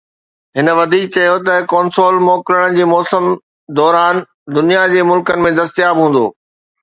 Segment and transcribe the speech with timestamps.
[0.55, 3.25] هن وڌيڪ چيو ته ڪنسول موڪلن جي موسم
[3.81, 4.15] دوران
[4.59, 6.25] دنيا جي ملڪن ۾ دستياب هوندو